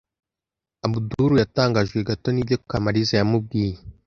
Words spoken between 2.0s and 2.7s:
gato nibyo